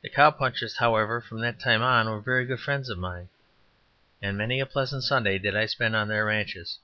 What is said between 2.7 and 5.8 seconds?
of mine, and many a pleasant Sunday did I